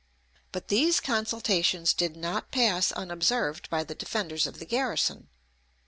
But 0.51 0.69
these 0.69 0.99
consultations 0.99 1.93
did 1.93 2.15
not 2.17 2.49
pass 2.49 2.91
unobserved 2.91 3.69
by 3.69 3.83
the 3.83 3.93
defenders 3.93 4.47
of 4.47 4.57
the 4.57 4.65
garrison. 4.65 5.29